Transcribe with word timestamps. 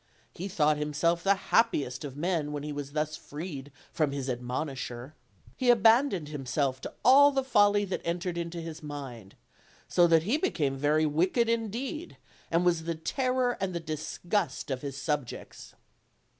He 0.33 0.47
thought 0.47 0.77
himself 0.77 1.23
the 1.23 1.35
happiest 1.53 2.03
of 2.03 2.17
men 2.17 2.51
when 2.51 2.63
he 2.63 2.71
was 2.71 2.93
thus 2.93 3.15
freed 3.15 3.71
from 3.93 4.11
his 4.13 4.31
admouisher. 4.31 5.13
He 5.55 5.69
abandoned 5.69 6.29
himself 6.29 6.81
to 6.81 6.93
all 7.05 7.29
the 7.29 7.43
folly 7.43 7.85
that 7.85 8.01
entered 8.03 8.35
into 8.35 8.59
his 8.61 8.81
mind; 8.81 9.35
so 9.87 10.07
that 10.07 10.23
he 10.23 10.37
be 10.39 10.49
came 10.49 10.75
very 10.75 11.05
wicked 11.05 11.47
indeed, 11.47 12.17
and 12.49 12.65
was 12.65 12.85
the 12.85 12.95
terror 12.95 13.55
and 13.61 13.75
the 13.75 13.79
disgust 13.79 14.71
of 14.71 14.81
his 14.81 14.97
subjects. 14.99 15.75